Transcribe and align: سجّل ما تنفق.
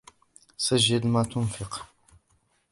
سجّل 0.57 1.07
ما 1.07 1.23
تنفق. 1.23 1.85